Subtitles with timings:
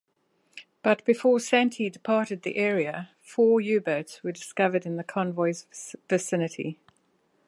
[0.81, 6.79] But before "Santee" departed the area, four U-boats were discovered in the convoy's vicinity.